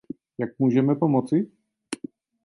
[0.37, 1.51] Jak můžeme pomoci?